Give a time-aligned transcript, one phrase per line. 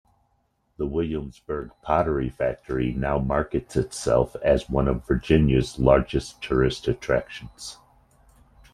[0.77, 7.77] The Williamsburg Pottery Factory now markets itself as one of Virginia's largest tourist attractions.